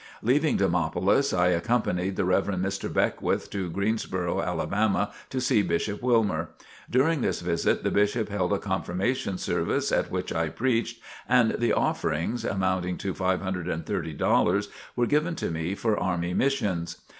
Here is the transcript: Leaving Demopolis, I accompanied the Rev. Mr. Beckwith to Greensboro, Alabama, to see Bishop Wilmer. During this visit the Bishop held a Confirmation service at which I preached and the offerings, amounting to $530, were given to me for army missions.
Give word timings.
Leaving 0.23 0.57
Demopolis, 0.57 1.31
I 1.31 1.49
accompanied 1.49 2.15
the 2.15 2.25
Rev. 2.25 2.47
Mr. 2.47 2.91
Beckwith 2.91 3.51
to 3.51 3.69
Greensboro, 3.69 4.41
Alabama, 4.41 5.13
to 5.29 5.39
see 5.39 5.61
Bishop 5.61 6.01
Wilmer. 6.01 6.49
During 6.89 7.21
this 7.21 7.41
visit 7.41 7.83
the 7.83 7.91
Bishop 7.91 8.27
held 8.27 8.51
a 8.51 8.57
Confirmation 8.57 9.37
service 9.37 9.91
at 9.91 10.09
which 10.09 10.33
I 10.33 10.49
preached 10.49 11.03
and 11.29 11.51
the 11.51 11.73
offerings, 11.73 12.43
amounting 12.43 12.97
to 12.97 13.13
$530, 13.13 14.67
were 14.95 15.05
given 15.05 15.35
to 15.35 15.51
me 15.51 15.75
for 15.75 15.99
army 15.99 16.33
missions. 16.33 16.97